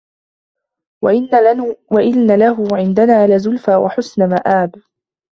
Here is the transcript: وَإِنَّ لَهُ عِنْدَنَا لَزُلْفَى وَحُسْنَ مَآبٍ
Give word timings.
وَإِنَّ 1.91 2.39
لَهُ 2.39 2.67
عِنْدَنَا 2.71 3.35
لَزُلْفَى 3.35 3.75
وَحُسْنَ 3.75 4.29
مَآبٍ 4.29 4.71